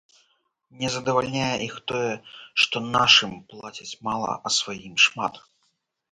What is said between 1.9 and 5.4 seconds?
тое, што нашым плацяць мала, а сваім шмат.